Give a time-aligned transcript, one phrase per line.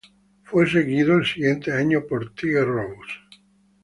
[0.45, 3.19] Fue seguido el siguiente año por "Tiger Rose".